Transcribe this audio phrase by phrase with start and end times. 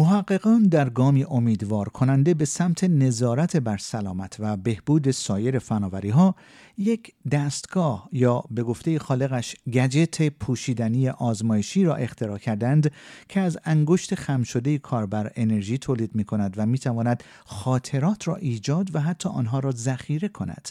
[0.00, 6.34] محققان در گامی امیدوار کننده به سمت نظارت بر سلامت و بهبود سایر فناوری ها
[6.78, 12.92] یک دستگاه یا به گفته خالقش گجت پوشیدنی آزمایشی را اختراع کردند
[13.28, 18.36] که از انگشت خم شده کاربر انرژی تولید می کند و می تواند خاطرات را
[18.36, 20.68] ایجاد و حتی آنها را ذخیره کند.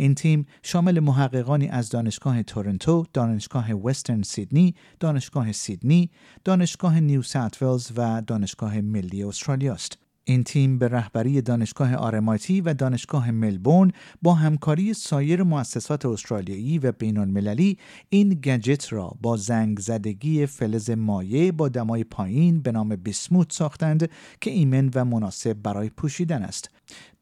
[0.00, 6.10] این تیم شامل محققانی از دانشگاه تورنتو، دانشگاه وسترن سیدنی، دانشگاه سیدنی،
[6.44, 9.98] دانشگاه نیو ساوت و دانشگاه ملی استرالیا است.
[10.28, 13.92] این تیم به رهبری دانشگاه آرمایتی و دانشگاه ملبورن
[14.22, 17.78] با همکاری سایر مؤسسات استرالیایی و بین المللی
[18.08, 24.10] این گجت را با زنگ زدگی فلز مایع با دمای پایین به نام بیسموت ساختند
[24.40, 26.70] که ایمن و مناسب برای پوشیدن است.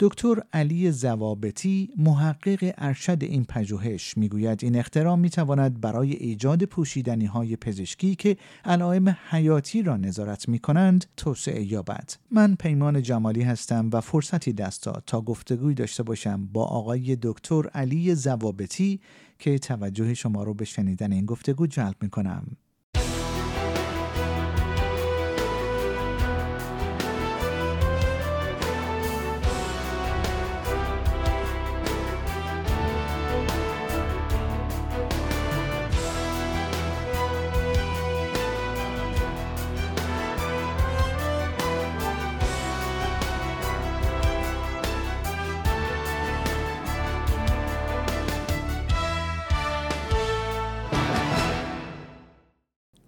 [0.00, 7.26] دکتر علی زوابتی محقق ارشد این پژوهش می‌گوید این اختراع می تواند برای ایجاد پوشیدنی
[7.26, 13.90] های پزشکی که علائم حیاتی را نظارت می کنند توسعه یابد من پیمان جمالی هستم
[13.92, 19.00] و فرصتی دست داد تا گفتگوی داشته باشم با آقای دکتر علی زوابتی
[19.38, 22.56] که توجه شما رو به شنیدن این گفتگو جلب می کنم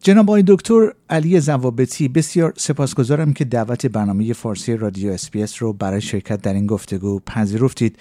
[0.08, 6.00] جناب آقای دکتر علی زوابتی بسیار سپاسگزارم که دعوت برنامه فارسی رادیو اسپیس رو برای
[6.00, 7.98] شرکت در این گفتگو پذیرفتید.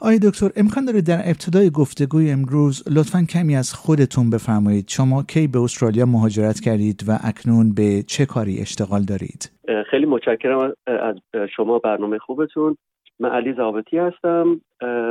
[0.00, 4.88] آقای دکتر امکان داره در ابتدای گفتگوی امروز لطفا کمی از خودتون بفرمایید.
[4.88, 9.52] شما کی به استرالیا مهاجرت کردید و اکنون به چه کاری اشتغال دارید؟
[9.90, 11.16] خیلی متشکرم از
[11.56, 12.76] شما برنامه خوبتون.
[13.20, 14.60] من علی زابطی هستم.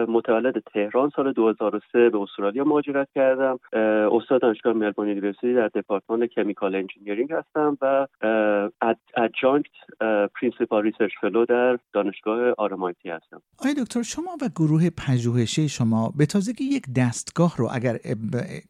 [0.08, 3.60] متولد تهران سال 2003 به استرالیا مهاجرت کردم.
[4.12, 8.08] استاد دانشگاه Melbourne University در دپارتمان chemical engineering هستم و
[9.18, 9.72] adjunct
[10.36, 13.42] principal research fellow در دانشگاه RMIT هستم.
[13.60, 17.98] آقای دکتر شما و گروه پژوهشی شما به تازگی یک دستگاه رو اگر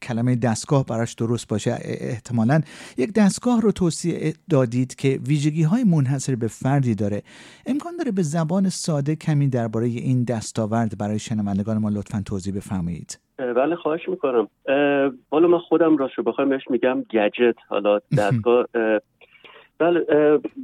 [0.01, 2.61] کلمه دستگاه براش درست باشه احتمالا
[2.97, 7.21] یک دستگاه رو توسعه دادید که ویژگی های منحصر به فردی داره.
[7.65, 13.19] امکان داره به زبان ساده کمی درباره این دستاورد برای شنوندگان ما لطفا توضیح بفرمایید.
[13.37, 14.47] بله خواهش می‌کنم.
[15.31, 17.55] حالا من خودم راست رو بخوایم بهش میگم گجت.
[17.67, 18.65] حالا دستگاه
[19.77, 20.05] بله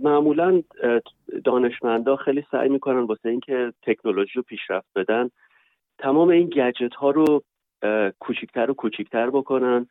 [0.04, 0.62] معمولا
[1.44, 5.30] دانشمندا خیلی سعی می‌کنن واسه اینکه تکنولوژی رو پیشرفت بدن.
[5.98, 7.44] تمام این گجت ها رو
[8.20, 9.88] کوچیکتر و کوچیکتر بکنن.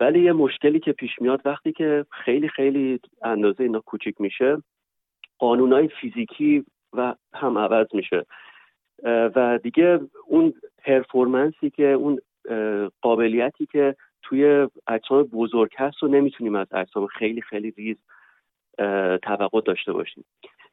[0.00, 4.62] ولی یه مشکلی که پیش میاد وقتی که خیلی خیلی اندازه اینا کوچیک میشه
[5.38, 8.26] قانونهای فیزیکی و هم عوض میشه.
[9.04, 12.20] و دیگه اون پرفورمنسی که اون
[13.02, 17.96] قابلیتی که توی اجسام بزرگ هست رو نمی‌تونیم از اجسام خیلی خیلی ریز
[19.22, 20.24] توقع داشته باشیم.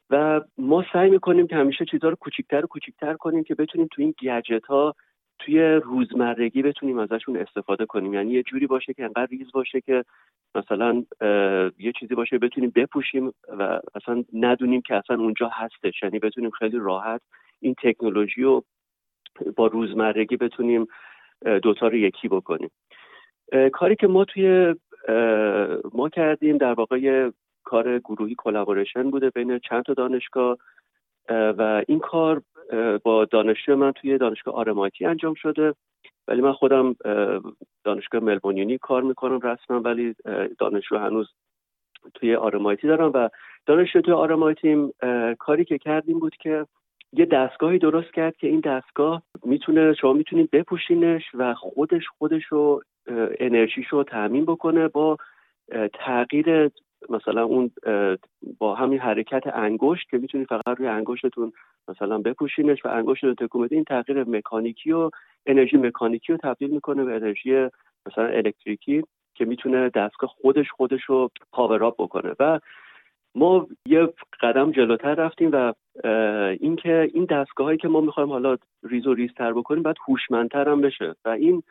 [0.10, 4.04] و ما سعی می‌کنیم که همیشه چیزها رو کوچیکتر و کوچیکتر کنیم که بتونیم توی
[4.06, 4.96] این گجت ها
[5.40, 8.14] توی روزمرگی بتونیم ازشون استفاده کنیم.
[8.14, 10.04] یعنی یه جوری باشه که انقدر ریز باشه که
[10.56, 11.04] مثلا
[11.80, 16.04] یه چیزی باشه بتونیم بپوشیم و اصلا ندونیم که اصلا اونجا هستش.
[16.04, 17.22] یعنی بتونیم خیلی راحت
[17.64, 18.64] این تکنولوژی رو
[19.56, 20.88] با روزمرگی بتونیم
[21.62, 22.72] دوتا رو یکی بکنیم.
[23.74, 24.76] کاری که ما توی
[25.94, 27.30] ما کردیم در واقع
[27.64, 30.58] کار گروهی collaboration بوده بین چند تا دانشگاه
[31.30, 32.42] و این کار
[33.04, 35.74] با دانشجو من توی دانشگاه RMIT انجام شده.
[36.28, 36.96] ولی من خودم
[37.84, 40.16] دانشگاه Melbourne Uni کار می‌کنم رسما ولی
[40.60, 41.30] دانشجو هنوز
[42.14, 43.12] توی آرمایتی دارم.
[43.14, 43.30] و
[43.66, 44.92] دانشجو توی آرمایتیم
[45.40, 46.66] کاری که کردیم بود که
[47.14, 52.82] یه دستگاهی درست کرد که این دستگاه می‌تونه شما می‌تونید بپوشینش و خودش خودش رو
[53.40, 55.18] انرژیش رو تامین بکنه با
[55.94, 56.72] تغییر
[57.10, 57.72] مثلا اون
[58.60, 61.52] با همین حرکت انگشت که می‌تونید فقط روی انگشتتون
[61.88, 65.10] مثلا بپوشینش و انگشت رو تکون این تغییر مکانیکی و
[65.46, 67.68] انرژی مکانیکی رو تبدیل می‌کنه به انرژی
[68.08, 69.04] مثلا الکتریکی
[69.36, 72.36] که می‌تونه دستگاه خودش خودش رو پاوراب بکنه.
[72.40, 72.60] و
[73.36, 75.74] ما یه قدم جلوتر رفتیم و
[76.60, 80.82] اینکه این دستگاه هایی که ما می‌خوایم حالا ریز و ریزتر بکنیم باید هوشمندتر هم
[80.82, 81.16] بشه.
[81.26, 81.64] و این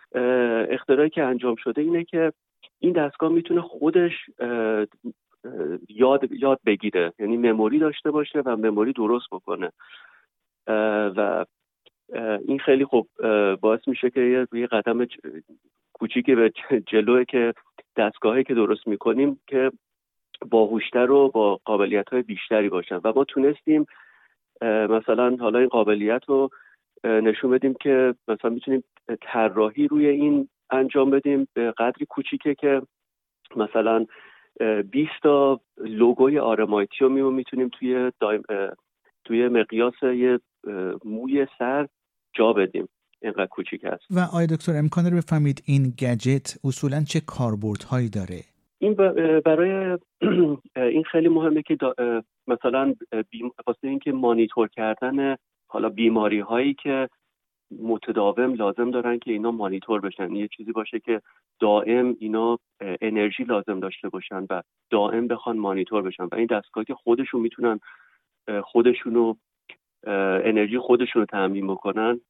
[0.70, 2.32] اختراعی که انجام شده اینه که
[2.79, 4.12] این دستگاه می‌تونه خودش
[5.88, 7.12] یاد یاد بگیره.
[7.19, 9.73] یعنی مموری داشته باشه و مموری درست بکنه.
[11.17, 11.44] و
[12.49, 13.08] این خیلی خوب
[13.61, 15.06] باعث میشه که یه قدم
[15.93, 16.53] کوچیکی به
[16.87, 17.53] جلوه که
[17.97, 19.70] دستگاهی که درست می‌کنیم که
[20.50, 23.00] باهوشتر و با قابلیت های بیشتری باشن.
[23.05, 23.87] و ما تونستیم
[24.62, 26.50] مثلا حالا این قابلیت رو
[27.05, 28.85] نشون بدیم که مثلا می‌تونیم
[29.23, 32.83] طراحی روی این انجام بدیم به قدری کوچیکه که
[33.56, 34.06] مثلا
[34.91, 38.12] 20 تا لوگوی آرمایتی رو می‌تونیم توی
[39.25, 40.41] توی مقیاس یه
[41.05, 41.89] موی سر
[42.35, 42.89] جا بدیم.
[43.25, 48.41] اینقدر کوچیک است و آیا دکتر امکان رو بفهمید این گجت اصولا چه کاربردهایی داره؟
[48.82, 48.94] این
[49.40, 49.99] برای
[50.76, 51.76] این خیلی مهمه که
[52.46, 52.94] مثلا
[53.67, 55.37] واسه اینکه مانیتور کردن
[55.69, 57.08] حالا بیماری هایی که
[57.82, 60.32] متداوم لازم دارن که اینا مانیتور بشن.
[60.32, 61.20] یه چیزی باشه که
[61.61, 66.94] دائم اینا انرژی لازم داشته باشن و دائم بخوان مانیتور بشن و این دستگاه که
[66.94, 67.81] خودشون می‌تونن
[68.64, 69.34] خودشونو
[70.44, 72.20] انرژی خودشون رو تامین بکنن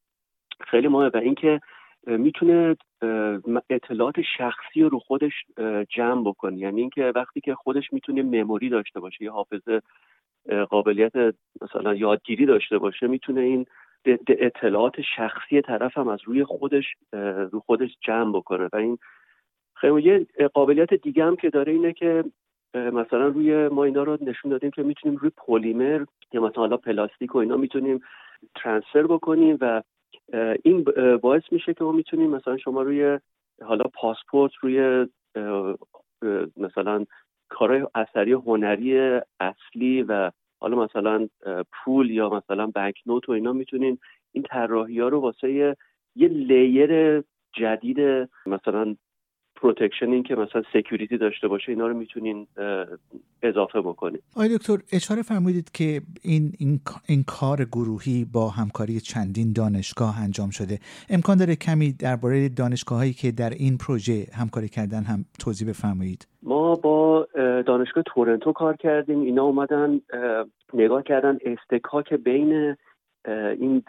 [0.59, 1.09] خیلی مهمه.
[1.13, 1.59] و اینکه
[2.07, 2.75] می‌تونه
[3.69, 5.33] اطلاعات شخصی رو خودش
[5.89, 6.57] جمع بکنه.
[6.57, 9.81] یعنی اینکه وقتی که خودش می‌تونه مموری داشته باشه یا حافظه
[10.69, 11.13] قابلیت
[11.61, 13.65] مثلا یادگیری داشته باشه می‌تونه این
[14.27, 16.85] اطلاعات شخصی طرف هم از روی خودش
[17.51, 18.69] رو خودش جمع بکنه.
[18.73, 18.97] و این
[19.75, 22.23] خیلی یه قابلیت دیگه هم که داره اینه که
[22.75, 27.37] مثلا روی ما اینا رو نشون دادیم که می‌تونیم روی پلیمر یا مثلا پلاستیک و
[27.37, 27.99] اینا می‌تونیم
[28.55, 29.81] ترانسفر بکنیم و
[30.63, 30.83] این
[31.21, 33.19] باعث میشه که ما می‌تونیم مثلا شما روی
[33.61, 35.07] حالا پاسپورت روی
[36.57, 37.05] مثلا
[37.49, 41.27] کارهای اثری هنری اصلی و حالا مثلا
[41.71, 43.99] پول یا مثلا بنک نوت و اینا می‌تونین
[44.31, 45.75] این طراحی ها رو واسه
[46.15, 47.23] یه layer
[47.53, 48.95] جدید مثلا
[49.63, 52.47] protection این که مثلا security داشته باشه اینا رو می‌تونین
[53.43, 59.53] اضافه بکنید آقای دکتر اشاره فرمودید که این, این, این کار گروهی با همکاری چندین
[59.53, 60.79] دانشگاه انجام شده.
[61.09, 66.27] امکان داره کمی درباره دانشگاه هایی که در این پروژه همکاری کردن هم توضیح بفرمایید.
[66.43, 67.27] ما با
[67.67, 69.21] دانشگاه تورنتو کار کردیم.
[69.21, 70.01] اینا اومدن
[70.73, 72.75] نگاه کردن اصطکاک بین
[73.59, 73.83] این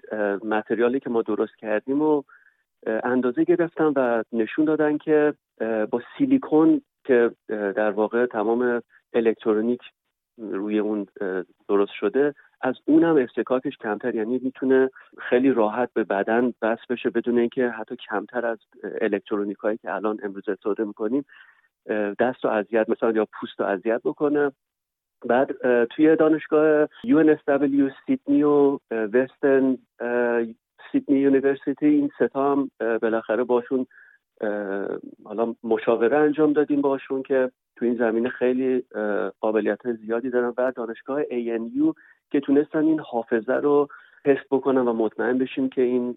[0.44, 2.23] متریالی که ما درست کردیم و
[2.87, 9.80] اندازه گرفتن و نشون دادن که با سیلیکون که در واقع تمام الکترونیک
[10.38, 11.06] روی اون
[11.68, 14.14] درست شده از اونم استکاکش کمتر.
[14.14, 18.58] یعنی می‌تونه خیلی راحت به بدن بس بشه بدون اینکه حتی کمتر از
[19.00, 21.24] الکترونیک هایی که الان امروز استفاده می‌کنیم
[22.18, 24.52] دست و اذیت مثلا یا پوست و اذیت بکنه.
[25.26, 25.52] بعد
[25.84, 29.78] توی دانشگاه UNSW سیدنی و Western
[30.93, 33.86] Sydney University این سه تا هم بالاخره باشون
[35.25, 38.84] حالا مشاوره انجام دادیم باشون که تو این زمینه خیلی
[39.40, 41.94] قابلیت زیادی دارن و دانشگاه ANU
[42.31, 43.88] که تونستن این حافظه رو
[44.25, 46.16] تست بکنن و مطمئن بشیم که این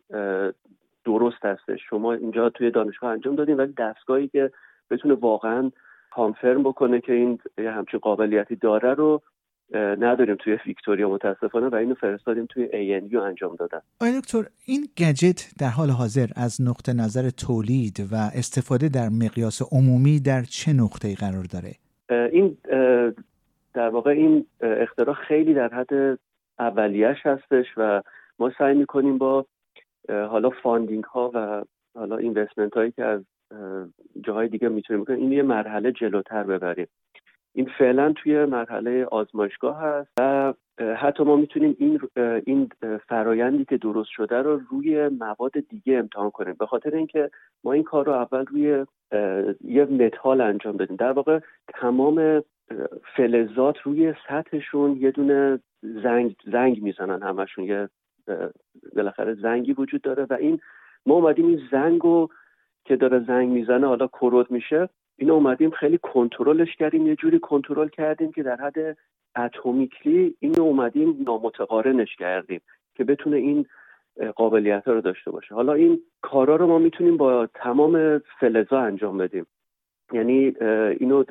[1.06, 4.52] درست هستش شما اینجا توی دانشگاه انجام دادیم ولی دستگاهی که
[4.90, 5.72] بتونه واقعا
[6.12, 9.22] کانفرم بکنه که این یه همچین قابلیتی داره رو
[9.74, 13.80] نداریم توی ویکتوریا متاسفانه و اینو فرستادیم توی ANU انجام دادن.
[14.02, 19.62] آقای دکتر این گجت در حال حاضر از نقطه نظر تولید و استفاده در مقیاس
[19.72, 21.72] عمومی در چه نقطه‌ای قرار داره؟
[22.32, 22.58] این
[23.74, 26.20] در واقع این اختراع خیلی در حد
[26.60, 28.02] اولیش هستش و
[28.40, 29.46] ما سعی می‌کنیم با
[30.10, 31.64] حالا funding ها و
[31.96, 33.22] حالا investment هایی که از
[34.26, 36.88] جاهای دیگه می‌تونیم بکنیم این یه مرحله جلوتر ببریم.
[37.58, 40.54] این فعلا توی مرحله آزمایشگاه هست و
[40.98, 42.00] حتی ما می‌تونیم این
[42.46, 42.70] این
[43.08, 46.56] فرایندی که درست شده رو روی مواد دیگه امتحان کنیم.
[46.60, 47.30] به خاطر اینکه
[47.64, 48.86] ما این کار رو اول روی
[49.64, 50.96] یه متال انجام دادیم.
[50.96, 52.44] در واقع تمام
[53.16, 57.66] فلزات روی سطحشون یه دونه زنگ زنگ می‌زنن همشون.
[57.66, 57.90] یه
[58.96, 60.60] بالاخره زنگی وجود داره و این
[61.06, 62.30] ما اومدیم این زنگ رو
[62.86, 67.88] که داره زنگ می‌زنه حالا کرود میشه این اومدیم خیلی کنترلش کردیم یه جوری کنترل
[67.88, 68.98] کردیم که در حد
[69.36, 72.62] اتمیکلی این اومدیم نامتقارنش کردیم
[72.96, 73.66] که بتونه این
[74.36, 75.56] قابلیت ها رو داشته باشه.
[75.56, 79.46] حالا این کارا رو ما می‌تونیم با تمام فلزا انجام بدیم.
[80.14, 80.54] یعنی
[81.00, 81.24] اینو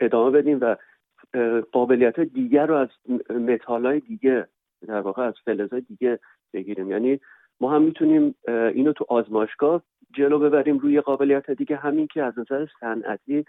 [0.00, 0.76] ادامه بدیم و
[1.72, 2.88] قابلیت دیگر رو از
[3.30, 4.46] متال های دیگه
[4.86, 6.18] در واقع از فلزای دیگه
[6.52, 6.90] بگیریم.
[6.90, 7.20] یعنی
[7.60, 11.76] ما هم می‌تونیم اینو تو آزمایشگاه جلو ببریم روی قابلیت دیگه.
[11.76, 13.44] همین که از نظر صنعتی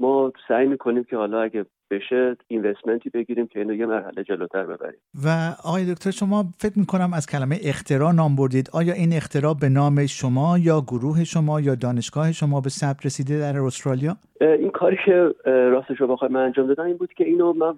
[0.00, 5.00] ما سعی می‌کنیم که حالا اگه بشه اینوستمنتی بگیریم که اینو یه مرحله جلوتر ببریم.
[5.24, 5.28] و
[5.64, 8.70] آقای دکتر شما فکر می‌کنم از کلمه اختراع نام بردید.
[8.72, 13.38] آیا این اختراع به نام شما یا گروه شما یا دانشگاه شما به ثبت رسیده
[13.38, 17.52] در استرالیا؟ این کاری که راستش رو بخوام من انجام دادم این بود که اینو
[17.52, 17.74] من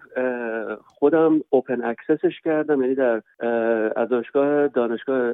[0.85, 2.83] خودم اوپن اکسسش کردم.
[2.83, 3.23] یعنی در
[3.97, 5.33] از دانشگاه دانشگاه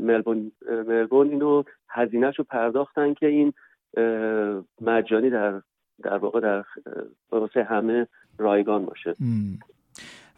[0.00, 0.52] ملبون
[0.88, 3.52] ملبون اینو هزینهش رو پرداختن که این
[4.80, 5.62] مجانی در
[6.02, 6.64] در واقع در
[7.32, 8.06] واسه همه
[8.38, 9.14] رایگان باشه.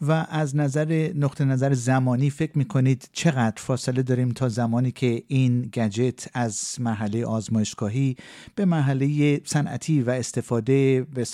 [0.08, 5.62] و از نظر نقطه نظر زمانی فکر می‌کنید چقدر فاصله داریم تا زمانی که این
[5.62, 8.16] گجت از مرحله آزمایشگاهی
[8.56, 11.25] به مرحله صنعتی و استفاده به,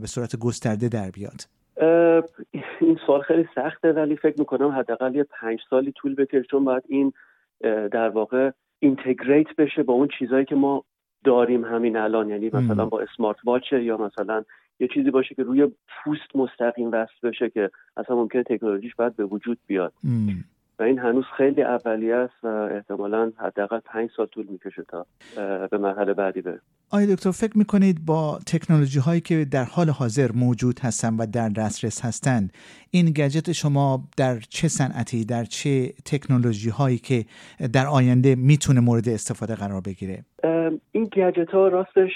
[0.00, 1.40] به صورت گسترده در بیاد؟
[2.80, 6.82] این سوال خیلی سخته ولی فکر می‌کنم حداقل یه پنج سالی طول بکشه چون باید
[6.88, 7.12] این
[7.92, 10.84] در واقع اینتگریت بشه با اون چیزهایی که ما
[11.24, 12.28] داریم همین الان.
[12.30, 14.44] یعنی مثلا با اسمارت واچ یا مثلا
[14.80, 19.24] یه چیزی باشه که روی پوست مستقیم وصل بشه که اصلا ممکنه تکنولوژیش باید به
[19.24, 19.92] وجود بیاد.
[20.78, 25.06] و این هنوز خیلی اولیه است و احتمالا حداقل پنج سال طول می‌کشه تا
[25.70, 26.60] به مرحله بعدی بره
[26.94, 31.48] آیا دکتر فکر می‌کنید با تکنولوژی هایی که در حال حاضر موجود هستند و در
[31.48, 32.52] دسترس هستند
[32.90, 37.24] این گجت شما در چه صنعتی در چه تکنولوژی هایی که
[37.72, 40.24] در آینده می‌تونه مورد استفاده قرار بگیره؟
[40.92, 42.10] این گجت ها راستش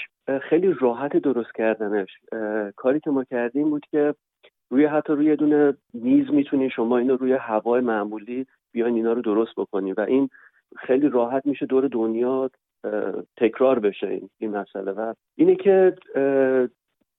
[0.49, 2.09] خیلی راحت درست کردنش.
[2.75, 4.15] کاری که ما کردیم بود که
[4.69, 9.51] روی حتی روی دونه میز می‌تونی شما اینو روی هوای معمولی بیاین اینا رو درست
[9.57, 10.29] بکنی و این
[10.77, 12.49] خیلی راحت میشه دور دنیا
[13.37, 14.91] تکرار بشه این, این مسئله.
[14.91, 15.95] و اینه که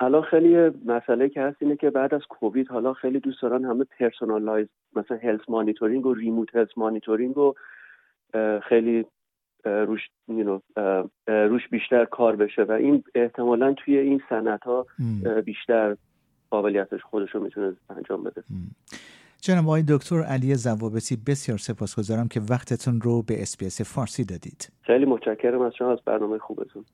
[0.01, 3.85] الان خیلی مسئله که هست اینه که بعد از کووید حالا خیلی دوست دارن همه
[3.85, 7.55] personalized مثلا health monitoring و remote health monitoring و
[8.63, 9.05] خیلی
[9.65, 10.01] روش
[11.27, 12.63] روش بیشتر کار بشه.
[12.63, 14.87] و این احتمالا توی این صنعت ها
[15.45, 15.97] بیشتر
[16.51, 18.43] قابلیتش خودش رو می‌تونه انجام بده.
[19.43, 24.73] جناب آقای دکتر علی زوابتی بسیار سپاسگزارم که وقتتون رو به اسپیس فارسی دادید.
[24.83, 26.85] خیلی متشکرم از شما از برنامه خوبتون.